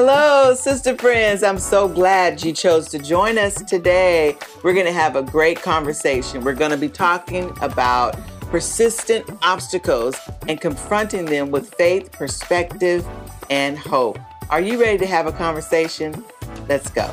[0.00, 1.42] Hello, sister friends.
[1.42, 4.38] I'm so glad you chose to join us today.
[4.62, 6.44] We're going to have a great conversation.
[6.44, 10.14] We're going to be talking about persistent obstacles
[10.46, 13.04] and confronting them with faith, perspective,
[13.50, 14.20] and hope.
[14.50, 16.24] Are you ready to have a conversation?
[16.68, 17.12] Let's go.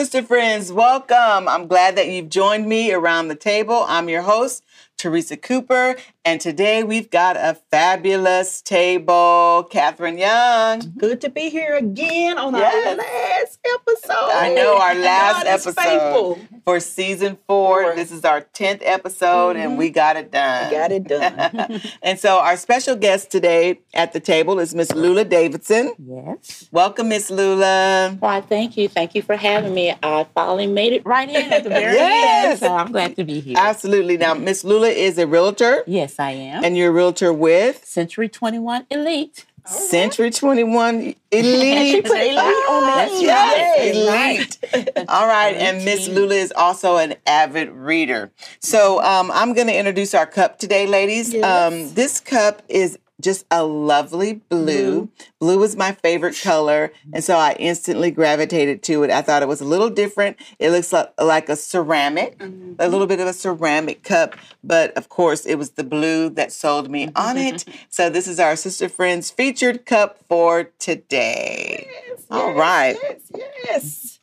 [0.00, 0.72] Sister friends.
[0.72, 1.46] Welcome.
[1.46, 3.84] I'm glad that you've joined me around the table.
[3.86, 4.64] I'm your host,
[4.96, 9.66] Teresa Cooper, and today we've got a fabulous table.
[9.70, 10.92] Catherine Young.
[10.98, 12.86] Good to be here again on Yes.
[12.86, 14.30] our last episode.
[14.34, 16.38] I know our last God episode faithful.
[16.64, 17.82] for season four.
[17.84, 17.94] Four.
[17.96, 19.94] This is our 10th episode, and we mm-hmm.
[19.94, 20.68] got it done.
[20.70, 21.80] We Got it done.
[22.02, 25.92] and so our special guest today at the table is Miss Lula Davidson.
[25.98, 26.68] Yes.
[26.70, 28.16] Welcome, Miss Lula.
[28.20, 28.88] Why, thank you.
[28.88, 29.94] Thank you for having me.
[30.02, 32.50] I finally made it right in at the very Yes.
[32.50, 32.58] end.
[32.60, 33.56] So I'm glad to be here.
[33.58, 34.16] Absolutely.
[34.16, 36.64] Now, Miss Lula is a realtor, yes, I am.
[36.64, 39.44] and you're a realtor with Century 21 Elite.
[39.66, 41.00] Century 21
[41.32, 42.04] She Elite.
[42.04, 43.08] put elite on that.
[43.10, 44.74] That's Yes, right.
[44.74, 44.90] Elite.
[45.08, 45.54] All right.
[45.54, 48.32] And Miss Lula is also an avid reader.
[48.60, 51.34] So um, I'm going to introduce our cup today, ladies.
[51.42, 55.02] Um, this cup is just a lovely blue.
[55.02, 55.28] Mm-hmm.
[55.38, 56.92] Blue is my favorite color.
[57.12, 59.10] And so I instantly gravitated to it.
[59.10, 60.36] I thought it was a little different.
[60.58, 62.90] It looks like, like a ceramic, a mm-hmm.
[62.90, 64.36] little bit of a ceramic cup.
[64.62, 67.64] But of course, it was the blue that sold me on it.
[67.88, 71.88] So this is our sister friend's featured cup for today.
[72.30, 72.96] All right.
[73.34, 73.60] yes.
[73.64, 74.20] Yes.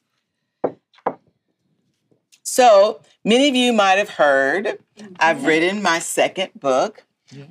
[2.43, 4.79] So many of you might have heard
[5.19, 5.45] I've mm-hmm.
[5.45, 7.03] written my second book.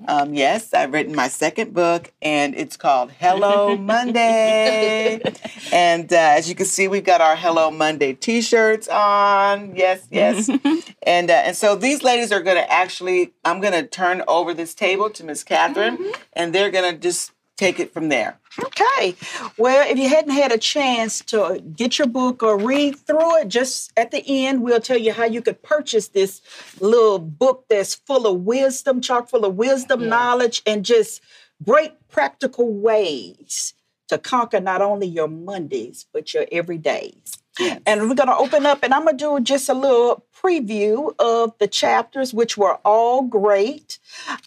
[0.09, 5.21] Um, yes, I've written my second book, and it's called Hello Monday.
[5.73, 9.77] and uh, as you can see, we've got our Hello Monday T-shirts on.
[9.77, 10.49] Yes, yes.
[11.03, 14.55] and uh, and so these ladies are going to actually, I'm going to turn over
[14.55, 18.39] this table to Miss Catherine, and they're going to just take it from there.
[18.63, 19.15] Okay.
[19.59, 23.49] Well, if you hadn't had a chance to get your book or read through it,
[23.49, 26.41] just at the end, we'll tell you how you could purchase this
[26.81, 31.21] little book that's full of wisdom, chock full of wisdom, knowledge, and just
[31.65, 33.75] great practical ways
[34.09, 37.39] to conquer not only your Mondays, but your everydays.
[37.87, 41.15] And we're going to open up, and I'm going to do just a little preview
[41.19, 43.99] of the chapters, which were all great.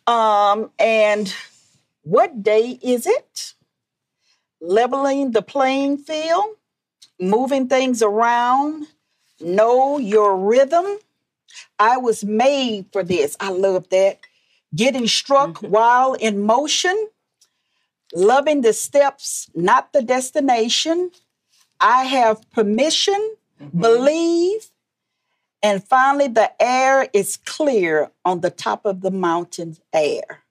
[0.05, 1.33] Um, and
[2.09, 3.53] what day is it?
[4.59, 6.55] Leveling the playing field,
[7.19, 8.87] moving things around,
[9.39, 10.97] know your rhythm.
[11.77, 13.37] I was made for this.
[13.39, 14.19] I love that.
[14.75, 15.69] Getting struck mm-hmm.
[15.69, 17.09] while in motion,
[18.13, 21.11] loving the steps, not the destination.
[21.79, 23.81] I have permission, mm-hmm.
[23.81, 24.71] believe,
[25.61, 30.43] and finally, the air is clear on the top of the mountain air.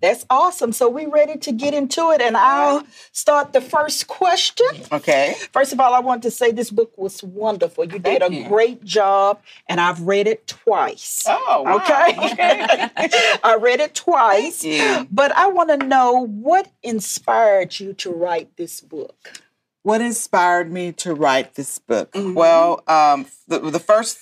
[0.00, 0.72] That's awesome.
[0.72, 4.66] So we're ready to get into it, and I'll start the first question.
[4.92, 5.34] Okay.
[5.52, 7.84] First of all, I want to say this book was wonderful.
[7.84, 8.48] You did Thank a you.
[8.48, 11.24] great job, and I've read it twice.
[11.26, 11.76] Oh, wow.
[11.76, 12.14] Okay.
[13.42, 14.64] I read it twice.
[15.10, 19.40] But I want to know what inspired you to write this book.
[19.82, 22.12] What inspired me to write this book?
[22.12, 22.34] Mm-hmm.
[22.34, 24.18] Well, um, the, the first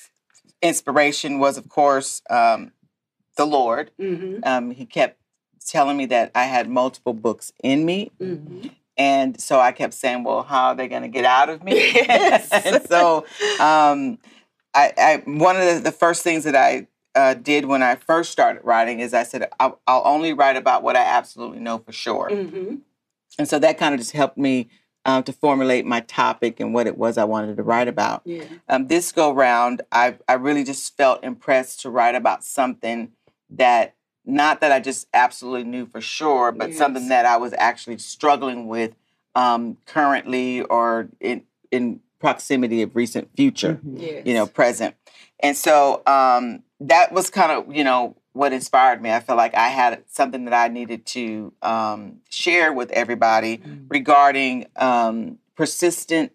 [0.60, 2.72] inspiration was, of course, um,
[3.36, 3.90] the Lord.
[3.98, 4.40] Mm-hmm.
[4.42, 5.18] Um, he kept
[5.64, 8.10] telling me that I had multiple books in me.
[8.20, 8.68] Mm-hmm.
[8.96, 11.72] And so I kept saying, well, how are they going to get out of me?
[11.94, 12.48] Yes.
[12.52, 13.26] and so
[13.60, 14.18] um,
[14.74, 18.30] I, I, one of the, the first things that I uh, did when I first
[18.30, 21.92] started writing is I said, I'll, I'll only write about what I absolutely know for
[21.92, 22.30] sure.
[22.30, 22.76] Mm-hmm.
[23.38, 24.68] And so that kind of just helped me
[25.04, 28.22] uh, to formulate my topic and what it was I wanted to write about.
[28.24, 28.44] Yeah.
[28.68, 33.12] Um, this go round, I, I really just felt impressed to write about something
[33.50, 37.98] that, not that I just absolutely knew for sure, but something that I was actually
[37.98, 38.94] struggling with
[39.34, 44.24] um, currently or in, in proximity of recent future Yes.
[44.24, 44.94] you know, present.
[45.40, 49.10] And so um, that was kind of, you know, what inspired me.
[49.12, 54.66] I felt like I had something that I needed to um, share with everybody regarding
[54.76, 56.32] um, persistent,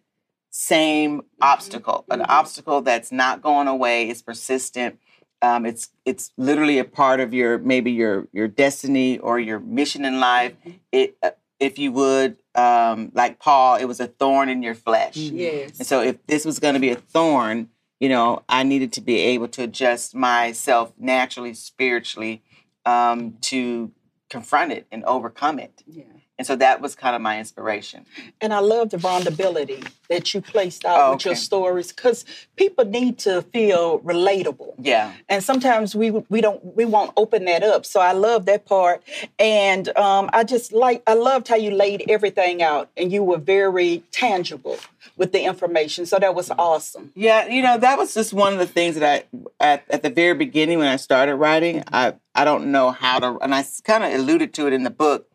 [0.50, 5.00] same obstacle, an obstacle that's not going away, is persistent.
[5.42, 10.04] Um, it's it's literally a part of your maybe your your destiny or your mission
[10.06, 10.54] in life.
[10.92, 15.18] It uh, if you would, um, like Paul, it was a thorn in your flesh.
[15.18, 15.80] Yes.
[15.80, 17.70] And so if this was going to be a thorn,
[18.00, 22.44] you know, I needed to be able to adjust myself naturally, spiritually,
[22.86, 23.92] um, to
[24.30, 25.84] confront it and overcome it.
[25.88, 26.04] Yeah.
[26.38, 28.06] And so that was kind of my inspiration.
[28.42, 32.26] And I love the vulnerability that you placed out Oh, with your stories because
[32.56, 34.76] people need to feel relatable.
[34.78, 35.14] Yeah.
[35.30, 37.86] And sometimes we we don't we won't open that up.
[37.86, 39.02] So I love that part.
[39.40, 43.40] And um, I just like I loved how you laid everything out and you were
[43.40, 44.78] very tangible
[45.16, 46.06] with the information.
[46.06, 47.12] So that was awesome.
[47.16, 50.10] Yeah, you know, that was just one of the things that I at, at the
[50.12, 54.04] very beginning when I started writing, I I don't know how to and I kind
[54.04, 55.28] of alluded to it in the book.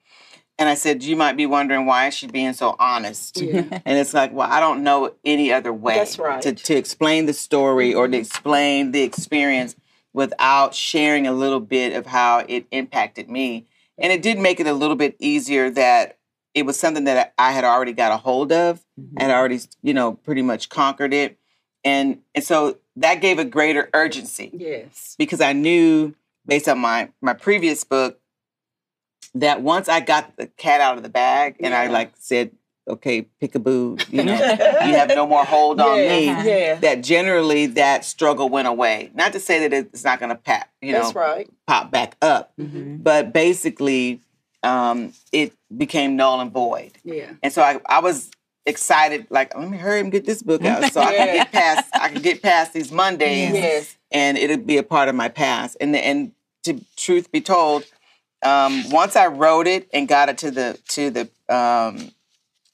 [0.63, 3.43] And I said, you might be wondering why is she being so honest?
[3.43, 3.81] Yeah.
[3.85, 6.41] And it's like, well, I don't know any other way That's right.
[6.41, 8.21] to, to explain the story or to mm-hmm.
[8.21, 9.75] explain the experience
[10.13, 13.67] without sharing a little bit of how it impacted me.
[13.99, 16.19] And it did make it a little bit easier that
[16.55, 19.19] it was something that I had already got a hold of, mm-hmm.
[19.19, 21.39] I had already, you know, pretty much conquered it.
[21.83, 25.17] And and so that gave a greater urgency Yes.
[25.19, 26.15] because I knew
[26.47, 28.21] based on my my previous book
[29.35, 32.51] that once I got the cat out of the bag and I like said,
[32.89, 36.27] okay, pickaboo, you know, you have no more hold on me.
[36.27, 36.75] Yeah, yeah.
[36.77, 39.11] That generally that struggle went away.
[39.15, 41.49] Not to say that it's not going to pat, you know, right.
[41.67, 42.97] pop back up, Mm-hmm.
[42.97, 44.21] but basically,
[44.65, 46.93] um, it became null and void.
[47.05, 47.31] Yeah.
[47.43, 48.31] And so I, I was
[48.67, 51.91] excited, like, let me hurry and get this book out so I can get past
[51.95, 53.97] I can get past these Mondays Yes.
[54.13, 55.77] and it'll be a part of my past.
[55.81, 56.33] And and
[56.65, 57.85] to truth be told,
[58.43, 62.11] um, once I wrote it and got it to the to the um,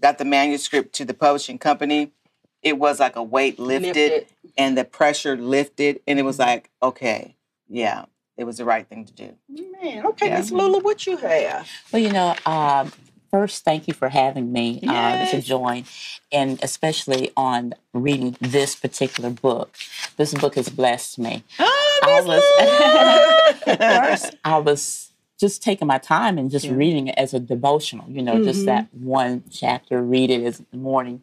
[0.00, 2.12] got the manuscript to the publishing company,
[2.62, 4.26] it was like a weight lifted, Lifted.
[4.56, 7.37] and the pressure lifted, and it was like, okay,
[7.69, 8.05] yeah,
[8.37, 9.35] it was the right thing to do.
[9.82, 10.38] Man, okay, Yeah.
[10.38, 11.69] Miss Lula, what you have?
[11.93, 12.93] Well, you know, um,
[13.31, 15.85] first, thank you for having me uh, to join,
[16.32, 19.76] and especially on reading this particular book.
[20.17, 21.44] This book has blessed me.
[21.59, 22.43] Oh, I was
[24.21, 25.07] first, I was
[25.38, 28.08] just taking my time and just reading it as a devotional.
[28.11, 31.23] You know, just that one chapter, read it as the morning.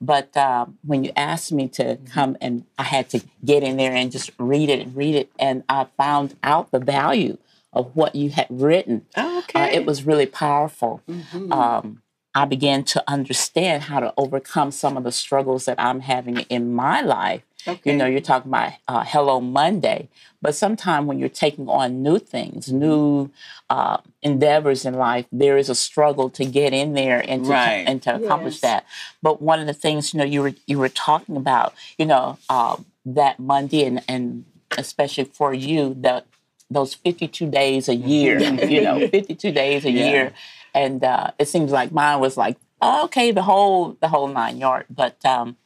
[0.00, 3.92] But um, when you asked me to come and I had to get in there
[3.92, 7.38] and just read it and read it, and I found out the value
[7.72, 9.06] of what you had written.
[9.16, 9.60] Okay.
[9.60, 11.02] Uh, it was really powerful.
[11.50, 12.02] Um,
[12.34, 16.74] I began to understand how to overcome some of the struggles that I'm having in
[16.74, 17.42] my life.
[17.68, 17.90] Okay.
[17.90, 20.08] You know, you're talking about uh, Hello Monday,
[20.40, 23.30] but sometimes when you're taking on new things, new
[23.70, 27.84] uh, endeavors in life, there is a struggle to get in there and to, Right.
[27.86, 28.60] and to accomplish Yes.
[28.62, 28.84] that.
[29.22, 32.38] But one of the things, you know, you were you were talking about, you know,
[32.48, 34.44] uh, that Monday and and
[34.78, 36.26] especially for you that
[36.70, 40.04] those 52 days a year, you know, 52 days a Yeah.
[40.06, 40.32] year.
[40.74, 44.86] And uh, it seems like mine was like, okay, the whole the whole nine yard.
[44.90, 45.56] But um,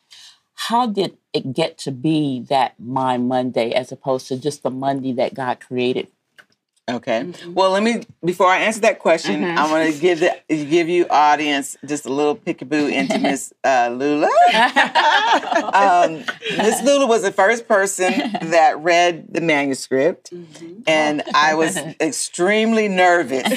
[0.69, 5.13] how did it get to be that my Monday as opposed to just the Monday
[5.13, 6.09] that God created?
[6.91, 7.21] Okay.
[7.23, 7.55] Mm-hmm.
[7.55, 11.07] Well, let me before I answer that question, I want to give the give you
[11.09, 14.27] audience just a little peekaboo into Miss uh, Lula.
[15.73, 16.25] um,
[16.57, 18.13] Miss Lula was the first person
[18.43, 20.83] that read the manuscript, Mm-hmm.
[20.87, 23.49] and I was extremely nervous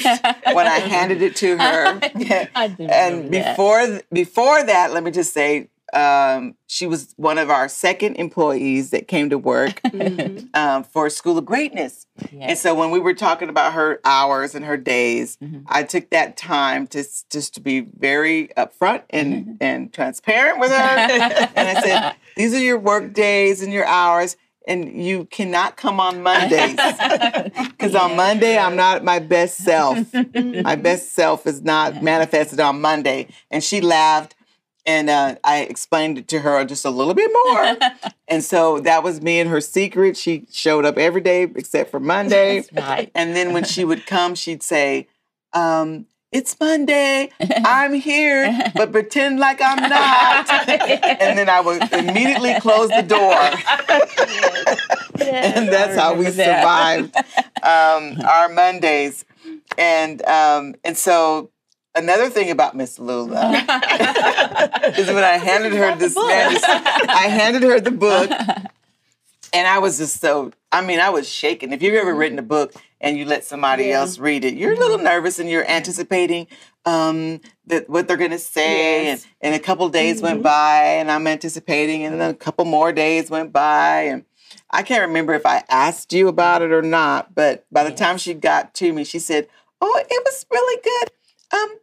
[0.52, 2.00] when I handed it to her.
[2.54, 3.56] I do and remember that.
[3.56, 5.68] before before that, let me just say.
[5.94, 9.80] Um, she was one of our second employees that came to work
[10.54, 12.06] um, for School of Greatness.
[12.38, 16.36] And so when we were talking about her hours and her days, I took that
[16.36, 20.76] time to just to be very upfront and and transparent with her.
[20.76, 24.36] and I said, "These are your work days and your hours."
[24.66, 26.72] And you cannot come on Mondays
[27.68, 29.98] because on Monday I'm not my best self.
[30.14, 33.28] my best self is not manifested on Monday.
[33.50, 34.34] And she laughed,
[34.86, 37.76] and uh, I explained it to her just a little bit more.
[38.28, 40.16] and so that was me and her secret.
[40.16, 42.60] She showed up every day except for Monday.
[42.60, 43.10] That's right.
[43.14, 45.08] And then when she would come, she'd say,
[45.52, 47.30] um, It's Monday.
[47.64, 50.50] I'm here, but pretend like I'm not.
[50.68, 53.32] and then I would immediately close the door.
[55.26, 57.16] and that's how we survived
[57.62, 59.24] um, our Mondays.
[59.78, 61.50] And um, and so
[61.94, 63.50] another thing about Miss Lula
[64.96, 68.30] is when I handed her this manuscript, I handed her the book,
[69.52, 70.52] and I was just so.
[70.72, 71.72] I mean, I was shaking.
[71.72, 74.00] If you've ever written a book and you let somebody Yeah.
[74.00, 76.48] else read it, you're a little nervous and you're anticipating
[76.84, 79.04] um, that what they're going to say.
[79.04, 79.24] Yes.
[79.40, 82.92] And, and a couple days went by, and I'm anticipating, and then a couple more
[82.92, 84.24] days went by, and
[84.70, 87.34] I can't remember if I asked you about it or not.
[87.36, 89.46] But by the time she got to me, she said,
[89.80, 91.10] "Oh, it was really good.
[91.56, 91.76] Um,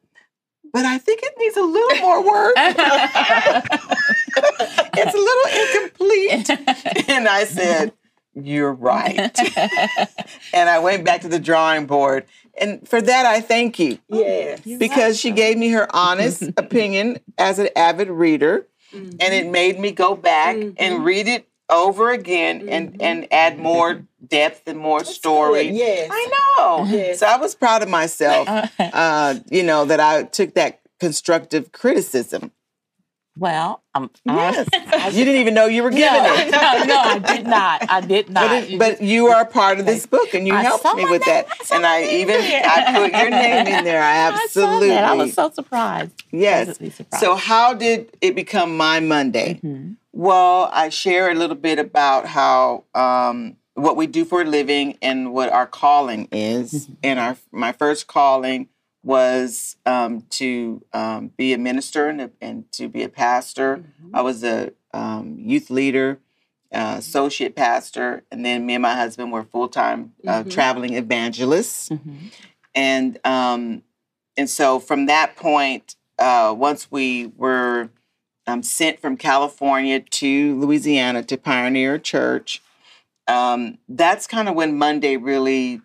[0.72, 2.54] but I think it needs a little more work.
[4.98, 7.10] it's a little incomplete.
[7.10, 7.94] and I said,
[8.34, 9.38] You're right.
[10.54, 12.26] and I went back to the drawing board.
[12.60, 14.62] And for that, I thank you oh, Yes.
[14.78, 18.68] because she gave me her honest opinion as an avid reader.
[18.94, 19.18] Mm-hmm.
[19.22, 21.04] And it made me go back and mm-hmm.
[21.04, 25.68] read it over again and, and add more depth and more story.
[25.68, 26.10] good, yes.
[26.12, 26.26] I
[26.58, 26.86] know.
[26.88, 27.20] Yes.
[27.20, 28.48] So I was proud of myself,
[28.80, 32.52] uh, you know, that I took that constructive criticism.
[33.38, 34.68] Well, um, Yes.
[34.74, 36.52] I, you didn't even know you were no, giving it.
[36.52, 37.90] no, no, I did not.
[37.90, 38.50] I did not.
[38.50, 41.06] But, it, but you are a part of this book, and you I helped me
[41.10, 41.48] with that.
[41.72, 42.62] I And I even there.
[42.66, 44.04] I put your name in there.
[44.04, 44.92] I absolutely.
[44.92, 46.12] I was so surprised.
[46.32, 46.76] Yes.
[46.78, 47.24] Surprised.
[47.24, 49.60] So how did it become my Monday?
[49.64, 49.96] Mhm.
[50.14, 54.98] Well, I share a little bit about how um, what we do for a living
[55.02, 56.90] and what our calling is.
[57.04, 58.68] And our my first calling
[59.04, 63.84] was um, to um, be a minister and, a- and to be a pastor.
[64.14, 66.20] I was a um, youth leader,
[66.74, 71.90] uh, associate pastor, and then me and my husband were full time uh, traveling evangelists
[71.90, 72.32] Mhm.
[72.76, 73.84] and um,
[74.38, 77.90] and so from that point, uh, once we were
[78.48, 82.62] um, sent from California to Louisiana to pioneer church,
[83.28, 85.82] um, that's kind of when Monday really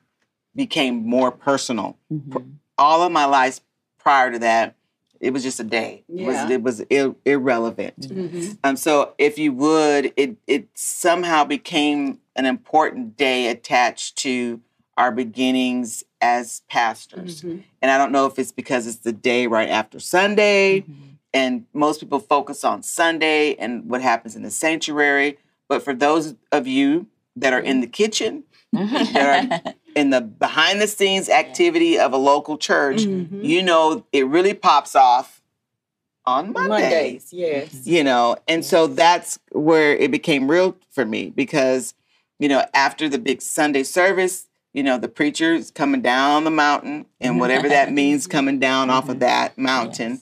[0.55, 1.99] became more personal.
[2.13, 2.55] Mhm.
[2.79, 3.61] All of my lives
[3.99, 4.75] prior to that,
[5.21, 6.05] it was just a day.
[6.09, 6.27] It Yeah.
[6.27, 8.09] was it was ir- irrelevant.
[8.09, 8.59] Mhm.
[8.65, 14.61] Um, so if you would, it it somehow became an important day attached to
[14.97, 17.43] our beginnings as pastors.
[17.43, 17.63] Mhm.
[17.83, 20.85] And I don't know if it's because it's the day right after Sunday,
[21.37, 25.37] and most people focus on Sunday and what happens in the sanctuary.
[25.69, 29.13] But for those of you that are in the kitchen, mm-hmm.
[29.13, 33.45] that are in the behind the scenes activity of a local church, Mhm.
[33.45, 35.43] you know it really pops off
[36.25, 37.69] on Monday Mondays, yes.
[37.69, 37.91] Mm-hmm.
[37.91, 38.37] you know?
[38.49, 41.93] And so that's where it became real for me because
[42.39, 46.51] you know after the big sunday service you know the preacher is coming down the
[46.51, 47.41] mountain and mm-hmm.
[47.41, 50.21] whatever that means coming down off of that mountain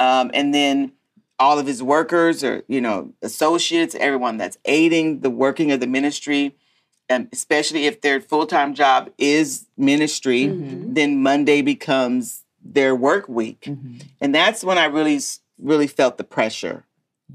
[0.00, 0.92] um, and then
[1.38, 5.86] all of his workers or you know associates everyone that's aiding the working of the
[5.86, 6.56] ministry
[7.08, 10.46] and especially if their full-time job is ministry
[10.98, 14.02] then monday becomes their work week Mhm.
[14.20, 15.18] and that's when I really,
[15.58, 16.84] really felt the pressure,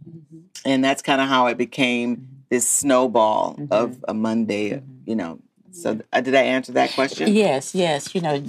[0.08, 0.40] Mm-hmm.
[0.66, 4.82] and that's kind of how it became this snowball of a Monday.
[5.08, 5.40] You know,
[5.72, 7.34] so uh, did I answer that question?
[7.34, 8.14] Yes, yes.
[8.14, 8.44] You know,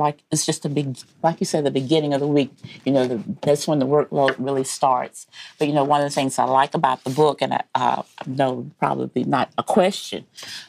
[0.00, 2.50] like it's just a big, like you said, the beginning of the week.
[2.84, 5.26] You know, the, that's when the workload really starts.
[5.58, 8.02] But you know, one of the things I like about the book, and I uh,
[8.26, 10.24] know probably not a question,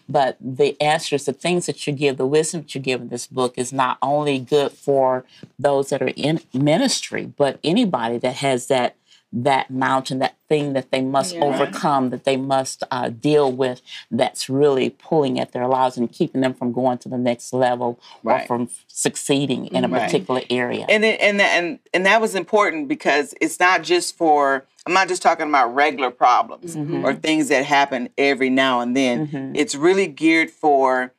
[0.07, 3.25] but the answers, the things that you give, the wisdom that you give in this
[3.25, 5.25] book is not only good for
[5.57, 8.95] those that are in ministry, but anybody that has that
[9.33, 11.43] that mountain, that thing that they must Yeah.
[11.45, 16.41] overcome, that they must uh, deal with, that's really pulling at their lives and keeping
[16.41, 18.43] them from going to the next level Right.
[18.43, 20.01] or from succeeding in a Right.
[20.03, 20.85] particular area.
[20.89, 24.65] And it, and that- and and that was important because it's not just for.
[24.85, 29.53] I'm not just talking about regular problems or things that happen every now and then.
[29.55, 31.13] It's really geared for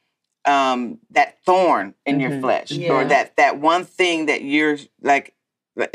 [0.44, 5.34] um, that thorn in your flesh or that that one thing that you're like.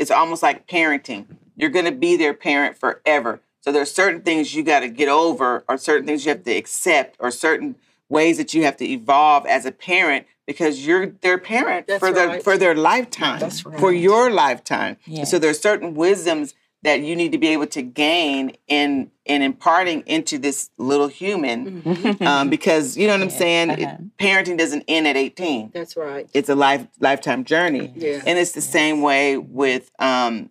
[0.00, 1.26] It's almost like parenting.
[1.58, 3.40] You're going to be their parent forever.
[3.60, 6.52] So there's certain things you got to get over, or certain things you have to
[6.56, 7.74] accept, or certain
[8.08, 12.10] ways that you have to evolve as a parent because you're their parent That's for
[12.10, 13.78] their for their lifetime, That's right.
[13.78, 14.96] for your lifetime.
[15.04, 15.24] Yeah.
[15.24, 20.04] So there's certain wisdoms that you need to be able to gain in in imparting
[20.06, 22.26] into this little human, Mm-hmm.
[22.26, 23.70] um, because you know what I'm saying.
[23.72, 23.96] Uh-huh.
[24.18, 26.30] parenting doesn't end at 18 That's right.
[26.32, 28.22] it's a life lifetime journey Yeah.
[28.24, 30.48] and it's the same way with um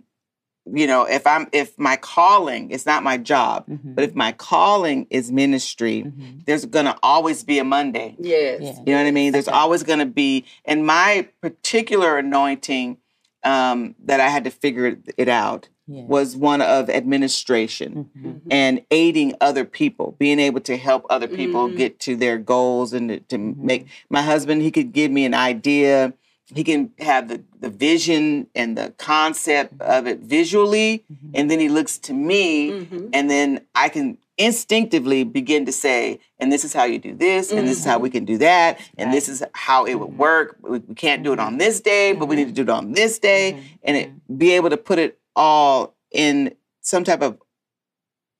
[0.73, 3.93] you know if i'm if my calling it's not my job Mm-hmm.
[3.93, 6.39] but if my calling is ministry mm-hmm.
[6.45, 8.61] there's gonna always be a monday Yes.
[8.61, 8.73] Yeah.
[8.85, 12.97] you know what i mean there's always gonna be and my particular anointing
[13.43, 16.03] um that i had to figure it out Yeah.
[16.03, 18.27] was one of administration mm-hmm.
[18.27, 18.47] Mm-hmm.
[18.51, 23.07] and aiding other people, being able to help other people get to their goals and
[23.09, 26.13] to, to make my husband, he could give me an idea.
[26.53, 29.91] He can have the, the vision and the concept mm-hmm.
[29.91, 31.31] of it visually, mm-hmm.
[31.33, 33.09] and then he looks to me, mm-hmm.
[33.13, 37.51] and then I can instinctively begin to say, and this is how you do this,
[37.51, 40.57] and this is how we can do that, and this is how it would work.
[40.61, 43.19] We, can't do it on this day, but we need to do it on this
[43.19, 47.37] day, and it, be able to put it all in some type of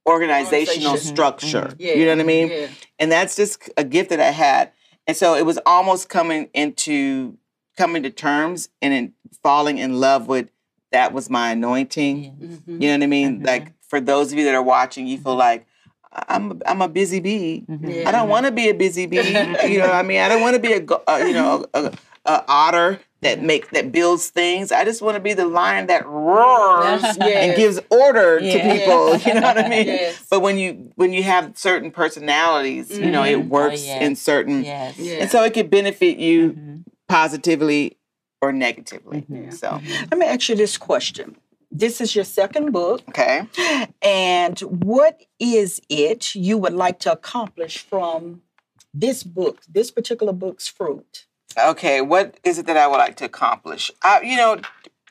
[0.08, 1.16] organizational Organization.
[1.16, 1.74] structure.
[1.78, 1.94] Yeah.
[1.94, 2.48] You know what I mean?
[2.48, 2.68] Yeah.
[3.00, 4.72] And that's just a gift that I had.
[5.06, 7.38] And so it was almost coming into
[7.78, 10.50] coming to terms and in falling in love with
[10.92, 12.36] that was my anointing.
[12.42, 12.82] Mm-hmm.
[12.82, 13.44] You know what I mean?
[13.44, 15.66] Like for those of you that are watching, you feel like
[16.12, 17.66] I'm I'm a busy bee.
[18.06, 19.18] I don't want to be a busy bee.
[19.28, 21.66] you know, what I mean, I don't want to be a go- uh, you know
[21.74, 21.94] a,
[22.26, 24.72] a otter that make that builds things.
[24.72, 28.78] I just want to be the lion that roars and gives order to Yeah.
[28.78, 29.18] people.
[29.28, 29.88] You know what I mean?
[29.88, 30.26] Yes.
[30.30, 34.02] But when you when you have certain personalities, you know, it works yes.
[34.02, 34.98] in certain, Yes.
[34.98, 35.16] Yeah.
[35.22, 36.56] and so it could benefit you
[37.08, 37.98] positively
[38.42, 39.22] or negatively.
[39.22, 40.06] Mm-hmm, so mm-hmm.
[40.12, 41.38] Let me ask you this question.
[41.70, 43.48] This is your second book, okay.
[44.02, 48.42] and what is it you would like to accomplish from
[48.94, 51.28] this book, this particular book's fruit?
[51.58, 53.92] okay, what is it that I would like to accomplish?
[54.04, 54.60] I, you know,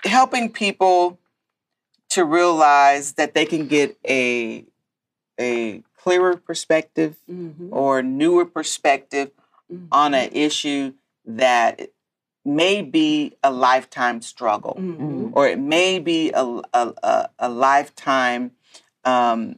[0.04, 1.18] helping people
[2.10, 4.64] to realize that they can get a
[5.38, 7.68] a clearer perspective Mm-hmm.
[7.72, 9.30] or newer perspective
[9.72, 9.86] mm-hmm.
[9.92, 10.94] on an issue
[11.26, 11.80] that
[12.44, 15.30] may be a lifetime struggle, Mm-hmm.
[15.32, 18.52] or it may be a a, a, a lifetime,
[19.04, 19.56] um,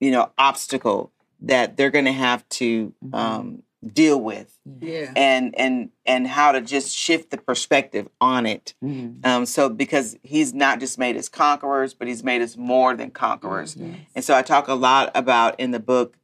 [0.00, 5.12] you know, obstacle that they're going to have to um, deal with Yeah.
[5.14, 8.74] and and and how to just shift the perspective on it.
[8.82, 13.10] Um, so because he's not just made us conquerors, but he's made us more than
[13.10, 13.76] conquerors.
[14.14, 16.16] And so I talk a lot about in the book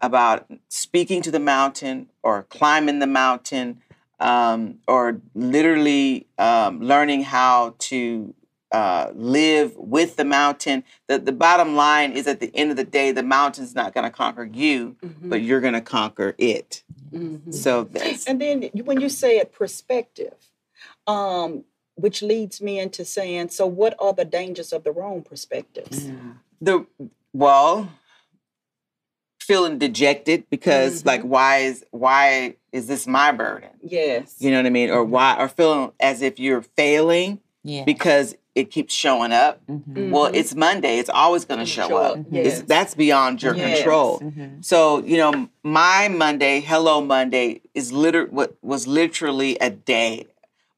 [0.00, 3.82] about speaking to the mountain or climbing the mountain
[4.20, 8.34] um, or literally um, learning how to
[8.72, 10.84] uh, live with the mountain.
[11.08, 14.04] The, the bottom line is at the end of the day, the mountain's not going
[14.04, 16.84] to conquer you, but you're going to conquer it.
[17.50, 20.36] So that's And then when you say it perspective,
[21.06, 21.64] um,
[21.96, 26.08] which leads me into saying, so what are the dangers of the wrong perspectives?
[26.60, 26.86] the
[27.32, 27.90] well
[29.40, 34.36] feeling dejected because like why is why is this my burden Yes.
[34.38, 35.12] you know what i mean or mm-hmm.
[35.12, 37.84] why or feeling as if you're failing Yeah.
[37.84, 40.10] because it keeps showing up mm-hmm.
[40.10, 40.34] well mm-hmm.
[40.34, 42.62] it's monday it's always going to show, show up up, It's- yes.
[42.62, 43.78] that's beyond your Yes.
[43.78, 44.22] control
[44.60, 50.26] so you know my monday hello monday is liter- what was literally a day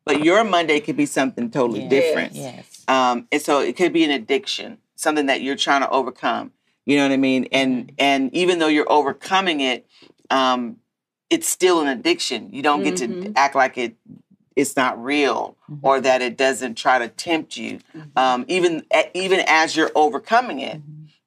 [0.04, 1.90] but your monday could be something totally Yes.
[1.90, 2.84] different Yes.
[2.88, 6.52] um, and so it could be an addiction, something that you're trying to overcome.
[6.84, 7.46] You know what I mean?
[7.52, 9.86] And and even though you're overcoming it,
[10.30, 10.76] um,
[11.32, 12.52] it's still an addiction.
[12.52, 13.32] You don't get to mm-hmm.
[13.36, 13.96] act like it
[14.54, 15.86] it's not real mm-hmm.
[15.86, 17.78] or that it doesn't try to tempt you.
[17.96, 18.18] Mm-hmm.
[18.18, 20.80] Um, even even as you're overcoming it,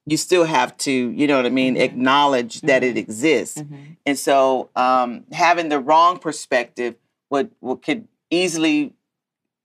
[0.06, 3.60] you still have to, you know what I mean, acknowledge that it exists.
[4.06, 6.94] And so um, having the wrong perspective
[7.28, 8.94] would, would could easily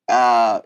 [0.09, 0.61] uh,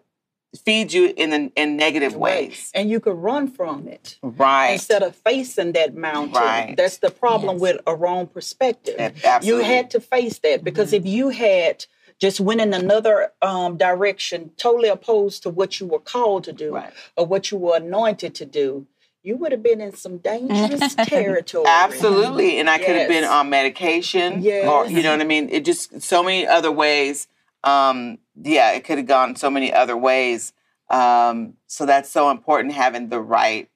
[0.55, 2.71] feed you in in, in negative ways.
[2.73, 4.71] And you could run from it Right.
[4.73, 6.33] instead of facing that mountain.
[6.41, 6.75] Right.
[6.77, 7.61] That's the problem Yes.
[7.61, 8.95] with a wrong perspective.
[8.99, 11.85] A- You had to face that because if you had
[12.19, 16.73] just went in another um, direction, totally opposed to what you were called to do
[16.75, 16.93] Right.
[17.17, 18.87] or what you were anointed to do,
[19.21, 21.65] you would have been in some dangerous territory.
[21.67, 22.59] Absolutely.
[22.59, 24.33] And I could have been on medication.
[24.67, 25.49] Or you know what I mean?
[25.49, 27.27] It just so many other ways.
[27.63, 30.53] Um, yeah, it could have gone so many other ways.
[30.89, 33.69] Um, so that's so important having the right,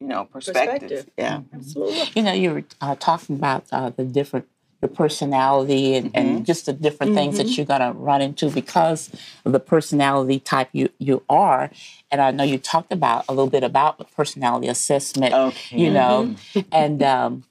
[0.00, 0.80] you know, perspective.
[0.80, 1.12] Perspective.
[1.16, 1.40] Yeah.
[1.54, 2.10] Absolutely.
[2.14, 4.48] You know, you were uh, talking about uh, the different,
[4.80, 9.10] your personality and, and just the different things that you're going to run into because
[9.44, 11.70] of the personality type you, you are.
[12.12, 15.76] And I know you talked about a little bit about the personality assessment, Okay.
[15.76, 16.36] you know,
[16.70, 17.44] and, um,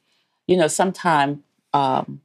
[0.47, 1.39] you know, sometimes,
[1.73, 2.21] um,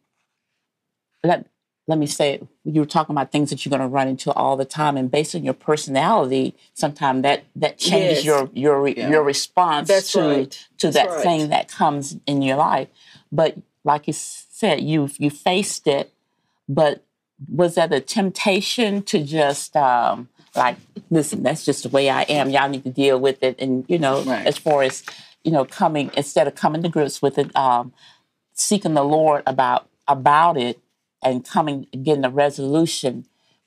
[1.24, 1.46] let,
[1.88, 4.56] let me say, you were talking about things that you're going to run into all
[4.56, 8.24] the time, and based on your personality, sometimes that that changes Yes.
[8.24, 9.10] your your Yeah.
[9.10, 10.68] your response That's to right.
[10.78, 11.22] to That's that right.
[11.22, 12.88] thing that comes in your life.
[13.32, 16.12] But like you said, you you faced it,
[16.68, 17.02] but
[17.52, 20.76] was that a temptation to just um, like
[21.10, 21.42] listen?
[21.42, 22.50] That's just the way I am.
[22.50, 24.46] Y'all need to deal with it, and you know, Right.
[24.46, 25.02] as far as
[25.42, 27.92] you know, coming instead of coming to grips with it, um,
[28.54, 30.78] seeking the Lord about about it
[31.22, 33.26] and coming getting a resolution,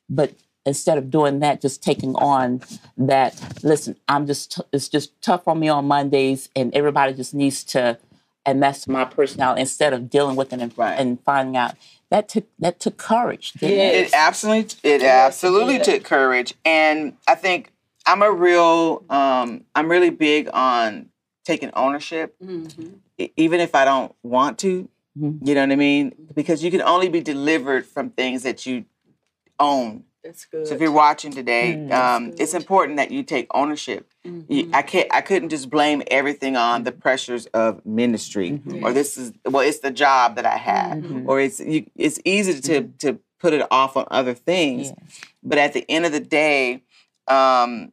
[0.09, 0.33] but
[0.65, 2.61] instead of doing that, just taking on
[2.97, 3.39] that.
[3.63, 7.97] Listen, I'm just it's just tough on me on Mondays, and everybody just needs to,
[8.45, 9.61] and that's my personality.
[9.61, 10.99] Instead of dealing with it and, Right.
[10.99, 11.75] and finding out
[12.09, 13.53] that took that took courage.
[13.53, 13.83] didn't Yeah.
[13.83, 14.07] it?
[14.07, 15.83] It absolutely, it Yes, it absolutely did.
[15.85, 17.71] took courage, and I think
[18.07, 21.09] I'm a real, um, I'm really big on
[21.43, 22.35] taking ownership,
[23.17, 24.89] e- even if I don't want to.
[25.17, 25.47] Mm-hmm.
[25.47, 26.13] You know what I mean?
[26.33, 28.85] Because you can only be delivered from things that you
[29.59, 30.03] own.
[30.23, 30.67] That's good.
[30.67, 34.11] So if you're watching today, mm, um, it's important that you take ownership.
[34.23, 34.75] You- mm-hmm.
[34.75, 35.07] I can't.
[35.13, 36.99] I couldn't just blame everything on the mm-hmm.
[36.99, 41.59] pressures of ministry, or this is well, it's the job that I have, or it's
[41.59, 44.87] you, it's easy to to put it off on other things.
[44.87, 45.21] Yes.
[45.43, 46.81] But at the end of the day,
[47.27, 47.91] um,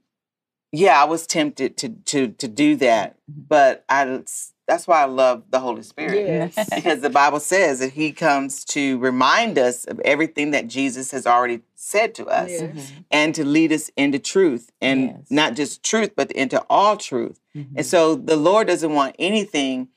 [0.72, 4.22] yeah, I was tempted to to to do that, but I
[4.68, 6.68] that's why I love the Holy Spirit Yes.
[6.74, 11.26] because the Bible says that He comes to remind us of everything that Jesus has
[11.26, 12.92] already said to us, Yes.
[13.10, 15.16] and to lead us into truth, and Yes.
[15.30, 17.40] not just truth, but into all truth.
[17.56, 17.78] Mm-hmm.
[17.78, 19.88] And so the Lord doesn't want anything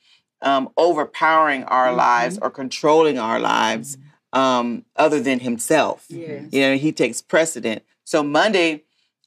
[0.42, 1.96] um, overpowering our Mm-hmm.
[1.98, 3.96] lives or controlling our lives
[4.32, 6.04] um, other than Himself.
[6.08, 6.46] Yes.
[6.52, 7.82] You know, He takes precedent.
[8.04, 8.82] So Monday,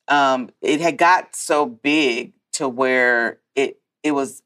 [0.07, 4.41] um, it had got so big to where it it was,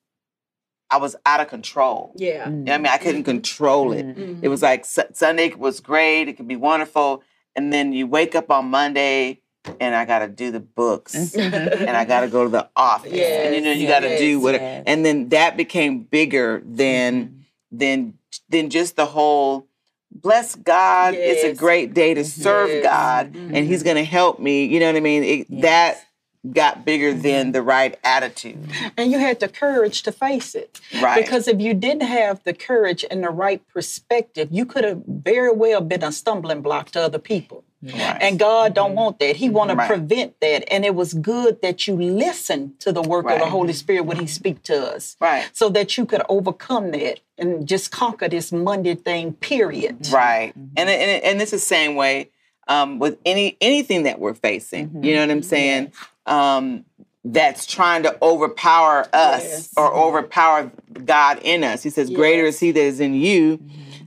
[0.93, 2.13] I was out of control.
[2.15, 2.45] Yeah.
[2.45, 2.69] Mm.
[2.69, 3.32] I mean, I couldn't mm-hmm.
[3.32, 4.06] control it.
[4.06, 4.39] Mhm.
[4.43, 7.23] It was like Su- Sunday was great; it could be wonderful,
[7.56, 9.41] and then you wake up on Monday,
[9.79, 11.84] and I got to do the books, mm-hmm.
[11.88, 14.39] and I got to go to the office, and you know, you got to do
[14.39, 14.84] what, yes.
[14.86, 17.77] and then that became bigger than mm-hmm.
[17.77, 18.13] than
[18.49, 19.67] than just the whole.
[20.12, 21.15] Bless God!
[21.15, 22.84] It's a great day to serve Yes.
[22.84, 24.65] God, and He's going to help me.
[24.65, 25.23] You know what I mean?
[25.23, 25.62] It, Yes.
[25.63, 26.06] That
[26.51, 27.51] got bigger than mm-hmm.
[27.51, 30.82] the right attitude, And you had the courage to face it.
[31.01, 31.23] right?
[31.23, 35.51] Because if you didn't have the courage and the right perspective, you could have very
[35.53, 37.63] well been a stumbling block to other people.
[37.82, 38.17] Right.
[38.21, 38.95] And God don't mm-hmm.
[38.95, 39.36] want that.
[39.38, 39.88] He want to Right.
[39.89, 40.71] prevent that.
[40.71, 44.17] And it was good that you listened to the work of the Holy Spirit when
[44.19, 45.17] He speak to us.
[45.19, 45.49] Right.
[45.53, 49.99] So that you could overcome that and just conquer this Monday thing, period.
[49.99, 50.15] Mm-hmm.
[50.15, 50.53] Right.
[50.77, 52.29] And, it- and it- and it's the same way
[52.69, 55.03] um, with any anything that we're facing.
[55.03, 55.91] You know what I'm saying?
[56.25, 56.86] Um,
[57.25, 59.73] that's trying to overpower us Yes.
[59.77, 60.71] or overpower
[61.05, 61.81] God in us.
[61.83, 63.62] He says, "Greater is He that is in you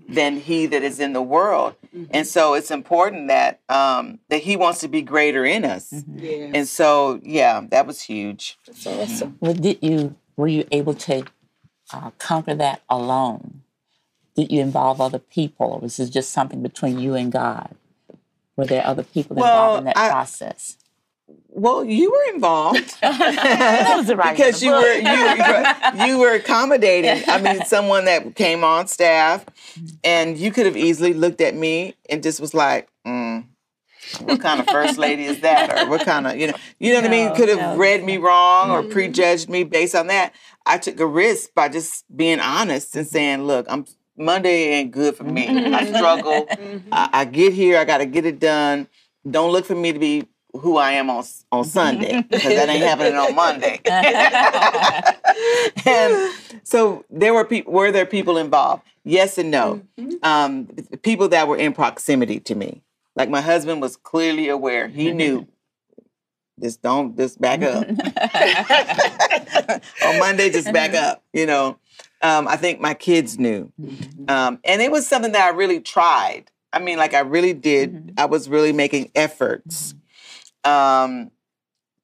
[0.08, 1.74] than He that is in the world."
[2.10, 5.94] And so it's important that um, that He wants to be greater in us.
[6.14, 6.50] Yes.
[6.54, 8.58] And so, yeah, that was huge.
[8.66, 9.38] That's awesome.
[9.40, 11.24] Well, did you were you able to
[11.94, 13.62] uh, conquer that alone?
[14.34, 17.74] Did you involve other people, or was it just something between you and God?
[18.56, 20.76] Were there other people Well, involved in that I- process?
[21.48, 22.96] Well, you were involved.
[23.00, 27.22] That was the right because you were you, were- you were accommodating.
[27.28, 29.44] I mean, someone that came on staff,
[30.04, 33.44] and you could have easily looked at me and just was like, mm,
[34.20, 37.00] "What kind of first lady is that?" Or what kind of you know, you know
[37.00, 37.34] what I mean?
[37.34, 37.76] Could have no.
[37.76, 40.34] read me wrong or prejudged me based on that.
[40.66, 43.86] I took a risk by just being honest and saying, "Look, I'm."
[44.18, 45.46] Monday ain't good for me.
[45.46, 46.46] I struggle.
[46.90, 47.76] I, I get here.
[47.78, 48.88] I got to get it done.
[49.30, 50.26] Don't look for me to be
[50.58, 53.80] who I am on on Sunday because that ain't happening on Monday.
[55.86, 57.72] and so there were people.
[57.72, 58.82] Were there people involved?
[59.04, 59.82] Yes and no.
[60.22, 60.66] Um,
[61.02, 62.82] people that were in proximity to me,
[63.14, 64.88] like my husband, was clearly aware.
[64.88, 65.46] He knew.
[66.60, 67.86] Just don't just back up.
[70.04, 71.22] on Monday, just back up.
[71.32, 71.78] You know,
[72.22, 73.70] um, I think my kids knew,
[74.28, 76.50] um, and it was something that I really tried.
[76.72, 78.14] I mean, like I really did.
[78.16, 79.94] I was really making efforts.
[80.66, 81.30] Um,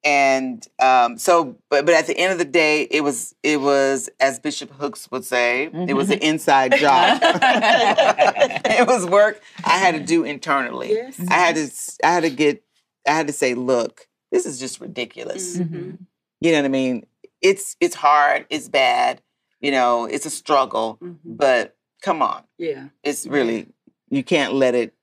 [0.05, 4.11] and um, so, but but at the end of the day, it was it was
[4.18, 7.20] as Bishop Hooks would say, it was an inside job.
[7.22, 10.90] it was work I had to do internally.
[10.92, 11.20] Yes.
[11.31, 11.70] I had to
[12.05, 12.64] I had to get
[13.07, 15.57] I had to say, look, this is just ridiculous.
[15.59, 15.98] Mhm.
[16.40, 17.07] You know what I mean?
[17.40, 19.22] It's it's hard, it's bad,
[19.61, 21.16] you know, it's a struggle, Mhm.
[21.25, 22.42] but come on.
[22.59, 22.88] Yeah.
[23.05, 23.68] It's really
[24.11, 24.94] you can't let it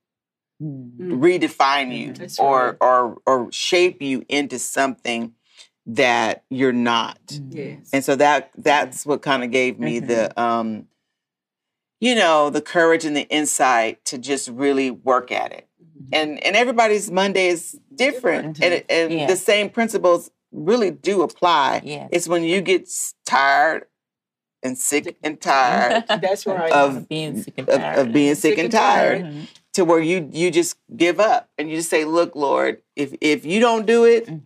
[0.61, 0.97] Mm.
[1.21, 2.77] redefine you That's or right.
[2.81, 5.33] or or shape you into something
[5.85, 7.17] that you're not.
[7.49, 7.89] Yes.
[7.93, 10.87] And so that that's what kind of gave me the um
[12.01, 15.67] you know, the courage and the insight to just really work at it.
[16.11, 18.59] And and everybody's Monday is different.
[18.61, 19.27] And it- and Yeah.
[19.27, 21.81] the same principles really do apply.
[21.85, 22.09] Yes.
[22.11, 22.89] It's when you get
[23.25, 23.85] tired
[24.63, 26.71] and sick and tired That's right.
[26.71, 27.99] of being sick and tired.
[27.99, 29.47] of being sick, Sick and and tired, tired.
[29.73, 33.45] To where you you just give up and you just say, "Look, Lord, if if
[33.45, 34.41] you don't do it, Mhm.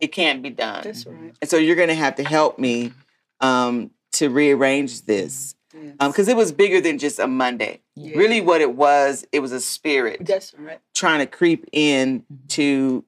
[0.00, 1.34] it can't be done." That's right.
[1.40, 2.92] And so you're going to have to help me
[3.40, 5.94] um, to rearrange this Yes.
[6.00, 7.80] because it was bigger than just a Monday.
[7.94, 8.16] Yeah.
[8.16, 10.80] Really, what it was, it was a spirit That's right.
[10.94, 13.04] trying to creep in to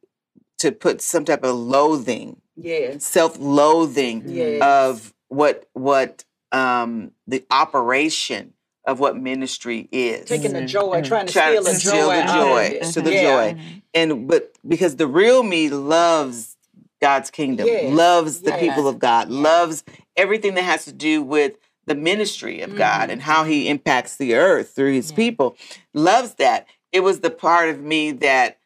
[0.59, 3.05] to put some type of loathing, Yes.
[3.07, 4.63] self-loathing Yes.
[4.63, 8.53] of what what um, the operation
[8.85, 10.27] of what ministry is.
[10.29, 12.15] Taking the joy, trying to Trying steal to the steal joy.
[12.15, 12.83] the out of joy, it.
[12.93, 13.23] to the Yeah.
[13.23, 13.61] joy.
[13.95, 16.57] and but because the real me loves
[17.01, 18.61] God's kingdom, Yes, loves the yes.
[18.61, 19.85] people of God, loves
[20.17, 21.55] everything that has to do with
[21.87, 23.11] the ministry of God Mm-hmm.
[23.11, 25.57] and how he impacts the earth through his people.
[25.95, 26.67] Loves that.
[26.93, 28.59] It was the part of me that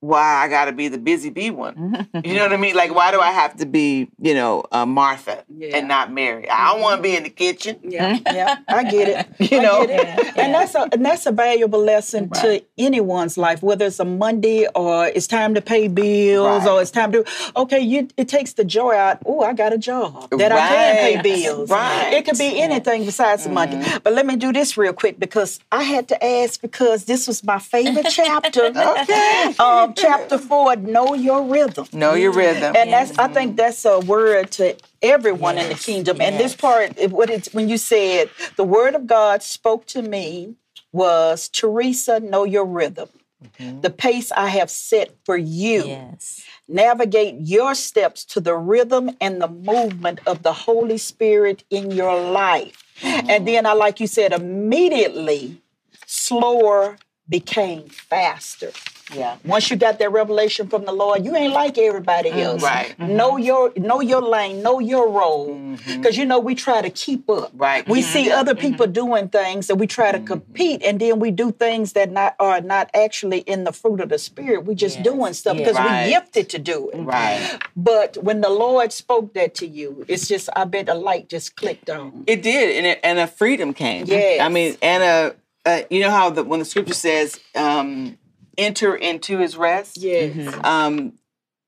[0.00, 2.08] why I got to be the busy bee one.
[2.24, 2.74] You know what I mean?
[2.74, 5.76] Like, why do I have to be, you know, uh, Martha Yeah.
[5.76, 6.48] and not Mary?
[6.48, 7.78] I don't want to be in the kitchen.
[7.82, 9.50] Yeah, yeah, I get it.
[9.52, 9.86] You know?
[9.86, 10.36] get it.
[10.38, 14.66] and that's a and that's a valuable lesson to anyone's life, whether it's a Monday
[14.74, 16.68] or it's time to pay bills Right.
[16.72, 17.24] or it's time to.
[17.56, 19.18] Okay, you it takes the joy out.
[19.26, 21.70] Oh, I got a job that I can pay bills.
[21.70, 22.14] Right.
[22.14, 23.84] It could be anything besides the Monday.
[24.02, 27.44] But let me do this real quick because I had to ask because this was
[27.44, 28.70] my favorite chapter.
[28.80, 29.54] Okay.
[29.58, 31.86] Um, chapter four, know your rhythm.
[31.92, 32.74] Know your rhythm.
[32.76, 36.20] And that's I think that's a word to everyone in the Yes, kingdom.
[36.20, 40.54] And this part, what it's when you said the word of God spoke to me
[40.92, 43.08] was Teresa, know your rhythm.
[43.42, 43.80] Mm-hmm.
[43.80, 45.86] The pace I have set for you.
[45.86, 46.44] Yes.
[46.68, 52.20] Navigate your steps to the rhythm and the movement of the Holy Spirit in your
[52.20, 52.84] life.
[53.00, 53.30] Mm-hmm.
[53.30, 55.62] And then I like you said, immediately
[56.06, 56.98] slower
[57.28, 58.72] became faster.
[59.14, 59.36] Yeah.
[59.44, 62.38] Once you got that revelation from the Lord, you ain't like everybody mm-hmm.
[62.38, 62.62] else.
[62.62, 62.94] right.
[62.98, 63.16] Mm-hmm.
[63.16, 65.48] Know your know your lane, know your role.
[65.48, 65.96] Mm-hmm.
[66.00, 67.50] Because you know we try to keep up.
[67.54, 67.88] Right.
[67.88, 71.52] We see other people doing things and we try to compete, and then we do
[71.52, 74.64] things that not are not actually in the fruit of the spirit.
[74.64, 75.04] We just Yes.
[75.04, 75.68] doing stuff Yes.
[75.68, 76.04] because Right.
[76.06, 76.98] we gifted to do it.
[76.98, 77.58] Right.
[77.76, 81.56] But when the Lord spoke that to you, it's just I bet a light just
[81.56, 82.24] clicked on.
[82.26, 84.06] It did, and it, and a freedom came.
[84.06, 84.38] Yeah.
[84.44, 85.34] I mean, and a,
[85.66, 88.16] uh, you know how the when the scripture says, um,
[88.60, 90.54] "Enter into His rest." Yes.
[90.64, 91.14] Um,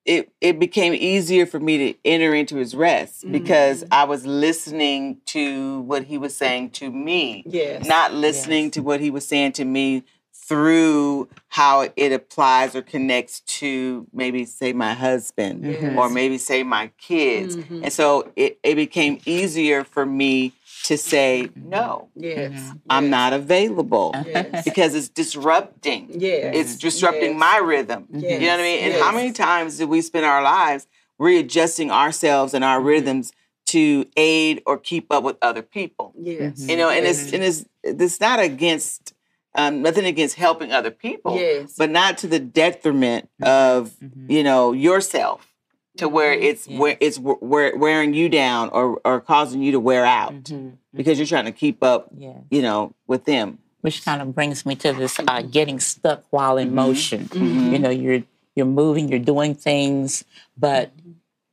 [0.05, 5.19] it it became easier for me to enter into His rest because I was listening
[5.27, 7.87] to what He was saying to me, Yes.
[7.87, 10.03] not listening to what He was saying to me
[10.35, 15.65] through how it applies or connects to maybe say my husband
[15.97, 17.85] or maybe say my kids Mm-hmm.
[17.85, 20.53] and so it, it became easier for me
[20.85, 22.25] to say no mm-hmm.
[22.25, 22.53] Yes.
[22.53, 22.79] Mm-hmm.
[22.90, 24.64] i'm not available Yes.
[24.64, 26.55] because it's disrupting Yes.
[26.57, 27.40] it's disrupting Yes.
[27.40, 30.42] my rhythm you know what i mean and how many times do we spend our
[30.42, 30.87] lives
[31.18, 32.88] readjusting ourselves and our mm-hmm.
[32.88, 33.33] rhythms
[33.66, 36.66] to aid or keep up with other people Yes.
[36.68, 39.14] you know and it's and it's it's not against
[39.55, 41.75] um, nothing against helping other people Yes.
[41.77, 43.92] but not to the detriment of
[44.27, 45.52] you know yourself
[45.99, 46.45] to where mm-hmm.
[46.45, 50.55] it's where it's we- wearing you down or or causing you to wear out mm-hmm.
[50.55, 50.77] Mm-hmm.
[50.95, 52.39] because you're trying to keep up Yes.
[52.51, 53.59] you know with them.
[53.83, 57.29] Which kind of brings me to this uh, getting stuck while in motion.
[57.35, 58.23] You know, you're
[58.55, 60.25] you're moving, you're doing things,
[60.57, 60.93] but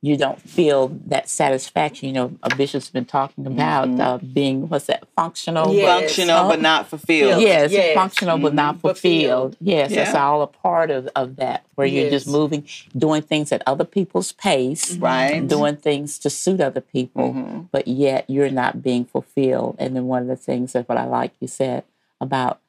[0.02, 2.08] you don't feel that satisfaction.
[2.08, 5.86] You know, a bishop's been talking about uh, being what's that functional, Yes.
[5.86, 7.94] but- functional but not fulfilled Yes, Yes.
[7.96, 9.58] functional but not fulfilled.
[9.60, 12.66] Yes, that's all a part of, of that, where you're just moving,
[12.98, 15.46] doing things at other people's pace, Right.
[15.46, 17.60] doing things to suit other people, Mm-hmm.
[17.72, 19.76] but yet you're not being fulfilled.
[19.80, 21.84] And then one of the things that what I like you said
[22.22, 22.62] about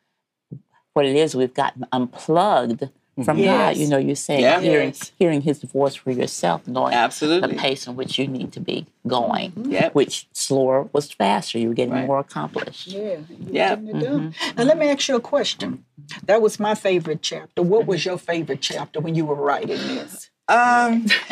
[0.95, 2.89] what it is, we've gotten unplugged
[3.21, 3.37] Mm-hmm.
[3.39, 3.77] from God.
[3.77, 4.61] You know, you're saying Yeah.
[4.61, 5.13] hearing Yes.
[5.19, 7.53] hearing His voice for yourself, knowing Absolutely.
[7.53, 9.53] the pace in which you need to be going.
[9.53, 9.71] Mm-hmm.
[9.73, 9.95] Yep.
[9.95, 11.59] Which slower was faster.
[11.59, 12.07] You were getting Right.
[12.07, 12.89] more accomplished.
[12.89, 13.17] Yeah.
[13.51, 13.77] Yeah.
[13.77, 14.33] Getting it done.
[14.33, 14.57] Mm-hmm.
[14.59, 15.85] Now let me ask you a question.
[16.27, 17.63] That was my favorite chapter.
[17.63, 20.31] What was your favorite chapter when you were writing this?
[20.49, 21.07] Um,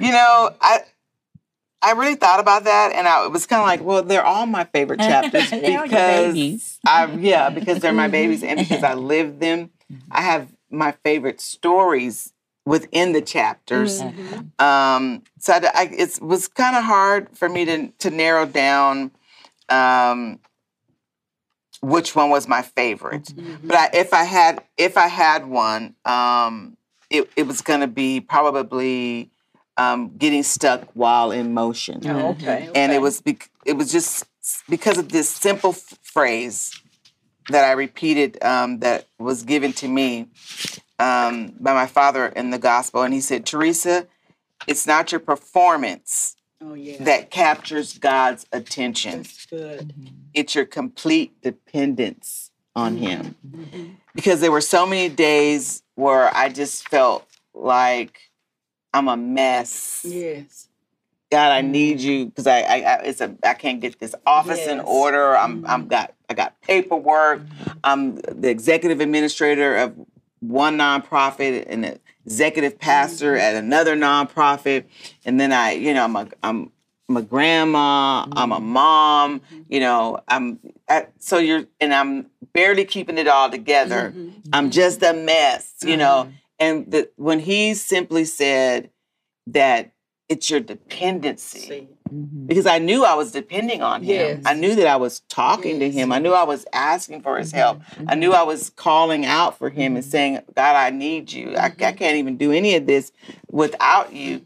[0.00, 0.80] you know, I
[1.82, 4.64] I really thought about that, and I was kind of like, well, they're all my
[4.64, 6.78] favorite chapters They are your because.
[6.86, 9.70] I yeah, because they're my babies, and because I lived them.
[10.10, 12.32] I have my favorite stories
[12.64, 14.00] within the chapters.
[14.58, 19.10] Um, so I, I, it was kind of hard for me to to narrow down.
[19.68, 20.38] Um,
[21.80, 23.32] which one was my favorite?
[23.64, 26.76] But I, if I had if I had one, um,
[27.10, 29.30] it it was going to be probably
[29.76, 32.68] um, getting stuck while in motion, Oh, okay.
[32.74, 34.24] and it was bec- it was just
[34.68, 36.78] because of this simple f- phrase
[37.48, 40.28] that I repeated um, that was given to me
[40.98, 44.06] um, by my father in the gospel, and he said, "Teresa,
[44.66, 47.02] it's not your performance Oh yeah.
[47.04, 49.94] that captures God's attention." That's good.
[50.34, 53.34] it's your complete dependence on him
[54.14, 58.30] because there were so many days where i just felt like
[58.94, 60.04] i'm a mess.
[60.06, 60.68] Yes.
[61.30, 62.08] god i need mm-hmm.
[62.08, 65.36] you because I, I I it's a i can't get this office in order.
[65.36, 65.66] I'm mm-hmm.
[65.66, 67.40] i'm got i got paperwork.
[67.40, 67.78] Mm-hmm.
[67.84, 69.94] I'm the executive administrator of
[70.40, 74.84] one nonprofit and the executive pastor at another nonprofit.
[75.24, 76.72] And then i you know i'm a i'm
[77.12, 78.26] I'm a grandma.
[78.32, 79.42] I'm a mom.
[79.68, 80.58] You know, I'm
[81.18, 84.14] so you're, and I'm barely keeping it all together.
[84.52, 85.74] I'm just a mess.
[85.82, 88.90] You know, and the, when he simply said
[89.48, 89.92] that
[90.28, 91.88] it's your dependency, See.
[92.08, 92.46] Mm-hmm.
[92.46, 94.38] because I knew I was depending on him.
[94.38, 94.42] Yes.
[94.46, 96.12] I knew that I was talking to him.
[96.12, 97.82] I knew I was asking for his help.
[97.82, 98.04] Mm-hmm.
[98.08, 100.10] I knew I was calling out for him and mm-hmm.
[100.10, 101.56] saying, God, I need you.
[101.56, 103.12] I, I can't even do any of this
[103.50, 104.40] without you.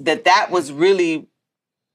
[0.00, 1.28] That that was really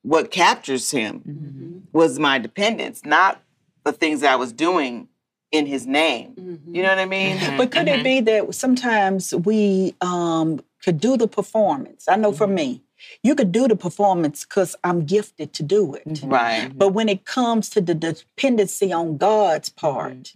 [0.03, 3.41] what captures him was my dependence, not
[3.83, 5.07] the things that I was doing
[5.55, 6.59] in his name.
[6.67, 7.37] You know what I mean?
[7.37, 7.57] Mm-hmm.
[7.57, 12.07] But could it be that sometimes we um, could do the performance?
[12.07, 12.55] I know for mm-hmm.
[12.55, 12.81] me,
[13.23, 16.07] you could do the performance because I'm gifted to do it.
[16.07, 16.29] Mm-hmm.
[16.29, 16.71] Right.
[16.77, 20.33] But when it comes to the dependency on God's part,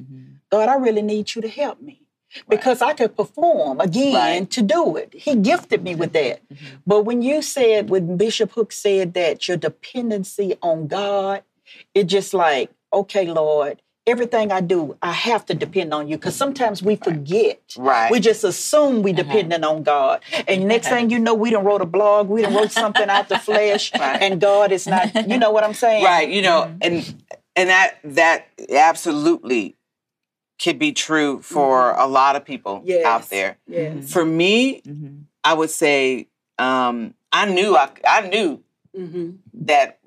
[0.51, 2.01] God, I really need you to help me.
[2.47, 4.51] Because I could perform again Right.
[4.51, 5.13] to do it.
[5.15, 6.41] He gifted me with that.
[6.85, 11.41] But when you said, when Bishop Hook said that your dependency on God,
[11.95, 16.17] it just like, okay, Lord, everything I do, I have to depend on you.
[16.17, 17.61] Because sometimes we forget.
[17.77, 18.11] Right.
[18.11, 19.23] We just assume we're uh-huh.
[19.23, 20.21] dependent on God.
[20.47, 23.29] And next thing you know, we done wrote a blog, we done wrote something out
[23.29, 24.21] the flesh, Right.
[24.21, 26.03] and God is not, you know what I'm saying?
[26.03, 26.77] right you know mm-hmm.
[26.81, 27.23] and
[27.55, 29.75] and that that absolutely
[30.61, 32.01] could be true for mm-hmm.
[32.01, 33.05] a lot of people Yes.
[33.05, 34.11] out there Yes.
[34.11, 35.23] for me mm-hmm.
[35.43, 38.63] i would say um i knew i i knew
[38.97, 39.35] Mm-hmm.
[39.65, 39.99] that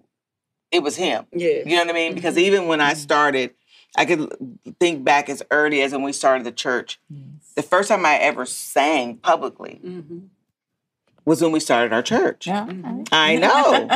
[0.73, 1.61] it was him Yeah.
[1.65, 3.55] you know what i mean because even when i started
[3.97, 4.33] i could
[4.81, 6.99] think back as early as when we started the church
[7.57, 10.19] the first time i ever sang publicly Mm-hmm.
[11.25, 12.67] was when we started our church Yeah.
[12.67, 13.03] Mm-hmm.
[13.13, 13.89] I know.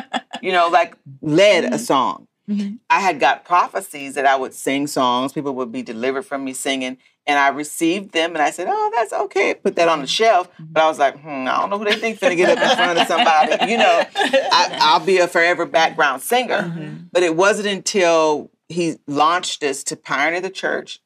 [0.42, 1.76] you know, like led a mm-hmm.
[1.78, 2.28] song.
[2.48, 2.76] Mm-hmm.
[2.88, 5.32] I had got prophecies that I would sing songs.
[5.32, 6.98] People would be delivered from me singing.
[7.26, 9.54] And I received them and I said, Oh, that's okay.
[9.54, 10.48] Put that on the shelf.
[10.60, 12.76] But I was like, hmm, I don't know who they think finna get up in
[12.76, 13.72] front of somebody.
[13.72, 16.62] You know, I, I'll be a forever background singer.
[17.10, 21.00] But it wasn't until he launched us to pioneer the church.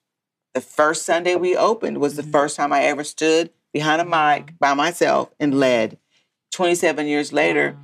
[0.55, 2.31] The first Sunday we opened was the mm-hmm.
[2.33, 4.57] first time I ever stood behind a mic mm-hmm.
[4.59, 5.99] by myself and led.
[6.53, 7.77] 27 years later,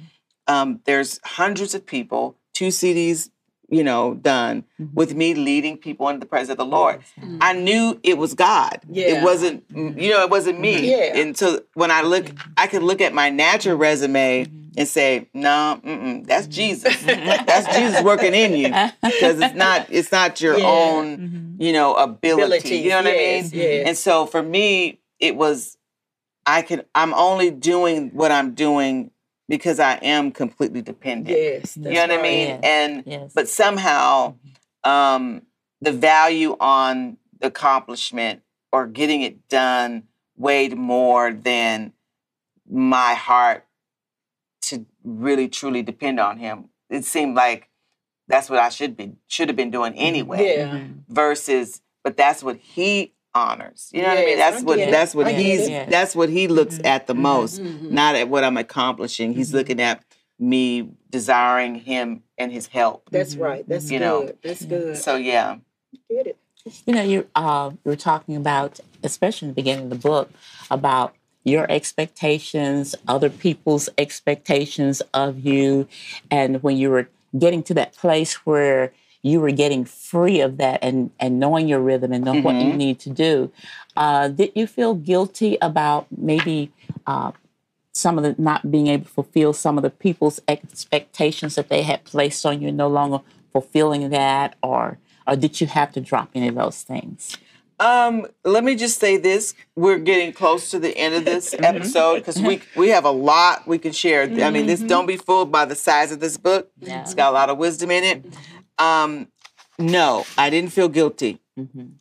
[0.49, 3.31] um, there's hundreds of people, two CDs,
[3.69, 4.95] you know, done mm-hmm.
[4.95, 7.01] with me leading people into the presence of the Lord.
[7.41, 8.81] I knew it was God.
[8.89, 9.19] Yeah.
[9.19, 10.91] It wasn't, you know, it wasn't me.
[10.91, 11.17] Yeah.
[11.17, 15.81] And so when I look, I could look at my natural resume and say, no,
[15.85, 16.53] mm-mm, that's mm-hmm.
[16.53, 17.03] Jesus.
[17.05, 18.69] that's Jesus working in you
[19.03, 20.67] because it's not, it's not your Yeah.
[20.67, 21.63] own, mm-hmm.
[21.63, 22.77] you know, ability.
[22.77, 23.63] You know what yes, I mean?
[23.63, 23.89] yes.
[23.89, 25.77] And so for me, it was
[26.47, 29.11] I can I'm only doing what I'm doing
[29.49, 31.37] because I am completely dependent.
[31.37, 31.77] Yes.
[31.77, 32.49] You know what I mean?
[32.49, 33.33] Yes, And yes.
[33.35, 34.35] but somehow
[34.85, 34.91] mm-hmm.
[34.91, 35.43] um
[35.81, 40.05] the value on the accomplishment or getting it done
[40.37, 41.93] weighed more than
[42.71, 43.66] my heart
[45.07, 46.67] really truly depend on him.
[46.91, 47.71] It seemed like
[48.29, 50.03] that's what I should be should have been doing mm-hmm.
[50.03, 50.69] anyway Yeah.
[50.75, 50.93] Mm-hmm.
[51.15, 54.91] versus but that's what he honors you know what i mean that's what get it.
[54.93, 55.69] that's what I get he's.
[55.69, 55.91] Yes.
[55.91, 56.87] that's what he looks mm-hmm.
[56.87, 57.91] at the most Mhm.
[57.91, 60.03] not at what i'm accomplishing he's looking at
[60.39, 63.67] me desiring him and his help That's right.
[63.69, 64.05] That's You good.
[64.05, 64.33] know.
[64.43, 64.97] That's good.
[64.97, 65.59] so yeah
[66.11, 66.37] Get it.
[66.85, 70.31] You know, you uh, you were talking about, especially in the beginning of the book,
[70.71, 71.15] about
[71.47, 75.87] your expectations, other people's expectations of you,
[76.31, 80.81] and when you were getting to that place where you were getting free of that
[80.83, 83.51] and and knowing your rhythm and knowing what you need to do,
[83.97, 86.71] uh, did you feel guilty about maybe?
[87.07, 87.31] Uh,
[87.93, 91.81] some of the not being able to fulfill some of the people's expectations that they
[91.81, 93.21] had placed on you, no longer
[93.53, 97.39] fulfilling that, or or did you have to drop any of those things?
[97.79, 102.17] Um let me just say this we're getting close to the end of this episode
[102.17, 104.23] because we we have a lot we can share.
[104.23, 106.71] I mean this don't be fooled by the size of this book.
[106.81, 107.03] Yeah.
[107.03, 108.25] it's got a lot of wisdom in it.
[108.79, 109.29] Um
[109.79, 111.41] no i didn't feel guilty.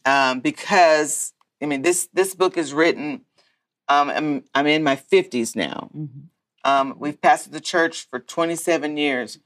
[0.05, 3.21] Um, because I mean this this book is written.
[3.87, 5.91] Um, I'm, I'm in my 50s now.
[6.63, 9.37] Um, we've pastored the church for 27 years,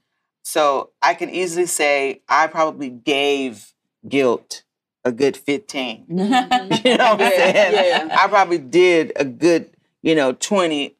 [0.42, 3.74] so I can easily say I probably gave
[4.08, 4.62] guilt
[5.04, 6.06] a good 15.
[6.08, 8.08] You know what I'm Yeah, saying?
[8.08, 8.18] yeah.
[8.18, 9.70] I probably did a good,
[10.02, 10.96] you know, 20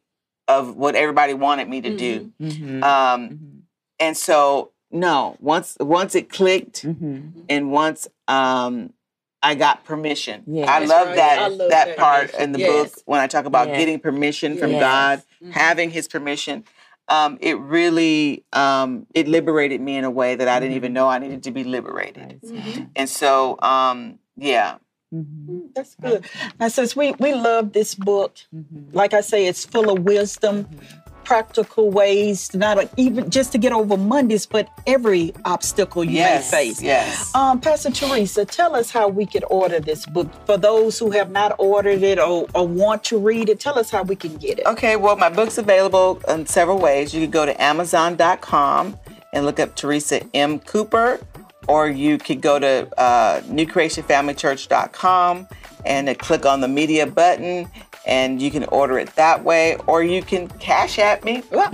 [0.49, 2.33] of what everybody wanted me to do.
[2.41, 2.83] Mm-hmm.
[2.83, 3.63] Um,
[3.99, 7.41] and so no, once once it clicked Mm-hmm.
[7.49, 8.93] and once um
[9.43, 10.43] I got permission.
[10.47, 10.67] Yeah.
[10.71, 11.17] I love right.
[11.17, 11.97] that I love that that.
[11.97, 12.69] part in the Yes.
[12.95, 13.79] book when I talk about Yeah.
[13.79, 14.81] getting permission from Yes.
[14.81, 15.53] God, Mm-hmm.
[15.53, 16.65] having his permission.
[17.11, 20.77] Um, it really um, it liberated me in a way that I didn't Mm-hmm.
[20.77, 22.41] even know I needed to be liberated.
[22.97, 24.77] And so um, yeah.
[25.13, 25.75] Mm-hmm.
[25.75, 26.25] That's good.
[26.61, 28.97] Now, since we we love this book, Mm-hmm.
[28.97, 30.69] like I say, it's full of wisdom,
[31.31, 36.51] practical ways, not even just to get over Mondays, but every obstacle you Yes.
[36.51, 36.83] may face.
[36.83, 37.33] Yes.
[37.37, 40.27] Um, Pastor Teresa, tell us how we could order this book.
[40.45, 43.93] For those who have not ordered it or, or want to read it, tell us
[43.93, 44.67] how we can get it.
[44.67, 47.15] Okay, well, my book's available in several ways.
[47.15, 48.99] You can go to Amazon.com
[49.33, 50.59] and look up Teresa M.
[50.59, 51.21] Cooper,
[51.69, 55.47] or you could go to uh, newcreationfamilychurch.com
[55.87, 57.69] and click on the media button
[58.07, 61.73] and you can order it that way, or you can cash at me at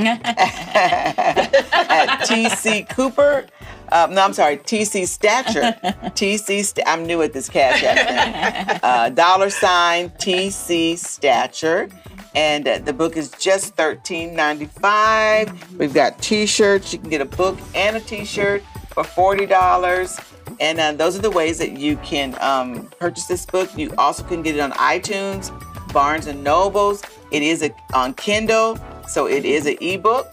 [2.26, 3.46] TC Cooper.
[3.90, 5.60] Uh, no, I'm sorry, TC Stature.
[6.16, 8.80] TC, St- I'm new at this cash app thing.
[8.86, 11.88] Uh, dollar sign TC Stature.
[12.34, 15.78] And uh, the book is just $13.95.
[15.78, 16.92] We've got t shirts.
[16.92, 20.22] You can get a book and a t shirt for $40.
[20.60, 23.76] And uh, those are the ways that you can um, purchase this book.
[23.76, 25.50] You also can get it on iTunes,
[25.96, 27.02] Barnes and Nobles.
[27.30, 28.78] It is a, on Kindle,
[29.08, 30.26] so it is an ebook.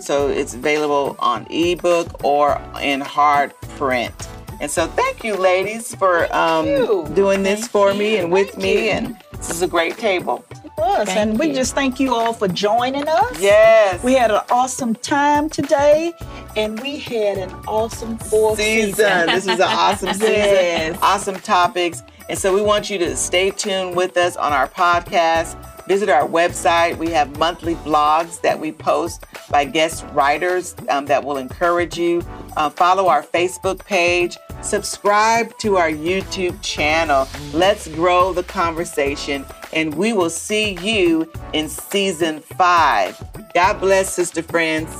[0.00, 4.14] So it's available on ebook or in hard print.
[4.62, 7.06] And so thank you, ladies, for um, you.
[7.12, 8.86] doing this Thank for me and with Thank me.
[8.86, 8.90] you.
[8.92, 10.46] And this is a great table.
[10.78, 11.08] us.
[11.08, 11.54] Thank and we you.
[11.56, 13.38] just thank you all for joining us.
[13.38, 14.02] Yes.
[14.02, 16.14] We had an awesome time today,
[16.56, 18.94] and we had an awesome fourth season.
[18.94, 19.26] season.
[19.26, 20.30] this was an awesome season.
[20.30, 20.98] Yes.
[21.02, 22.02] Awesome topics.
[22.32, 25.54] And so we want you to stay tuned with us on our podcast.
[25.86, 26.96] Visit our website.
[26.96, 32.24] We have monthly blogs that we post by guest writers um, that will encourage you.
[32.56, 34.38] Uh, follow our Facebook page.
[34.62, 37.28] Subscribe to our YouTube channel.
[37.52, 43.22] Let's grow the conversation, and we will see you in season five.
[43.52, 44.90] God bless, sister friends.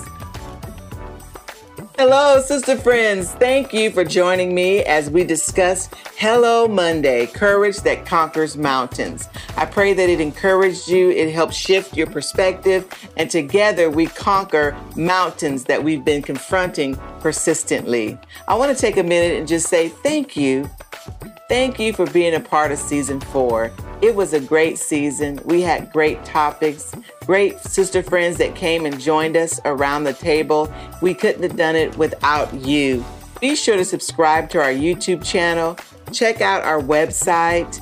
[2.04, 3.30] Hello, sister friends.
[3.34, 9.28] Thank you for joining me as we discuss Hello Monday Courage That Conquers Mountains.
[9.56, 14.76] I pray that it encouraged you, it helped shift your perspective, and together we conquer
[14.96, 18.18] mountains that we've been confronting persistently.
[18.48, 20.68] I want to take a minute and just say thank you
[21.48, 23.70] Thank you for being a part of season four.
[24.00, 25.38] It was a great season.
[25.44, 26.94] We had great topics,
[27.26, 30.72] great sister friends that came and joined us around the table.
[31.00, 33.04] We couldn't have done it without you.
[33.40, 35.76] Be sure to subscribe to our YouTube channel,
[36.12, 37.80] check out our website,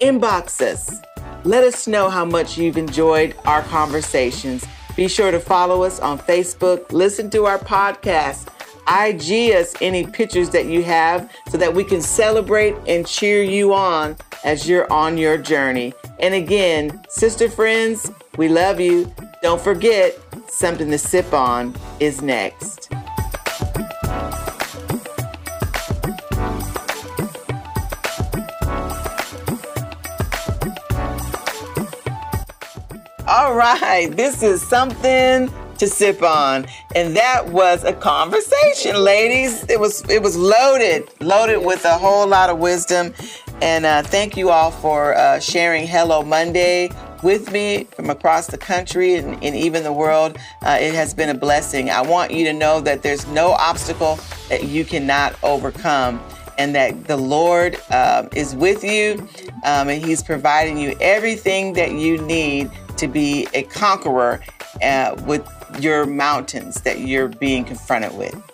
[0.00, 1.00] inbox us.
[1.44, 4.66] Let us know how much you've enjoyed our conversations.
[4.96, 8.48] Be sure to follow us on Facebook, listen to our podcast,
[8.90, 13.72] IG us any pictures that you have so that we can celebrate and cheer you
[13.72, 15.94] on as you're on your journey.
[16.18, 19.12] And again, sister friends, we love you.
[19.42, 20.18] Don't forget,
[20.48, 22.90] something to sip on is next.
[33.28, 35.48] All right, this is something
[35.80, 39.64] to sip on, and that was a conversation, ladies.
[39.70, 43.14] It was it was loaded, loaded with a whole lot of wisdom,
[43.62, 46.90] and uh, thank you all for uh, sharing Hello Monday
[47.22, 50.36] with me from across the country and, and even the world.
[50.60, 51.88] Uh, it has been a blessing.
[51.88, 54.18] I want you to know that there's no obstacle
[54.50, 56.22] that you cannot overcome
[56.58, 59.26] and that the Lord um, is with you
[59.64, 64.40] um, and He's providing you everything that you need to be a conqueror
[64.82, 65.46] uh, with
[65.78, 68.49] your mountains that you're being confronted with.